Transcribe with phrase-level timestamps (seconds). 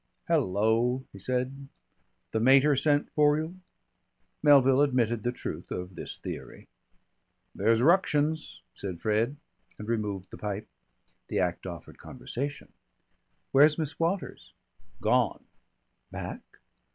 [0.27, 1.67] "Hello!" he said.
[2.31, 3.59] "The mater sent for you?"
[4.41, 6.67] Melville admitted the truth of this theory.
[7.53, 9.35] "There's ructions," said Fred,
[9.77, 10.67] and removed the pipe.
[11.27, 12.73] The act offered conversation.
[13.51, 14.53] "Where's Miss Waters?"
[15.01, 15.43] "Gone."
[16.09, 16.41] "Back?"